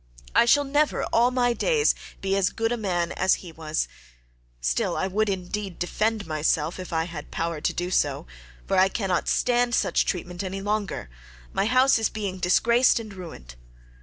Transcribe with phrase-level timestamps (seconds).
[0.33, 3.87] I shall never all my days be as good a man as he was,
[4.59, 8.25] still I would indeed defend myself if I had power to do so,
[8.67, 11.11] for I cannot stand such treatment any longer;
[11.53, 13.53] my house is being disgraced and ruined.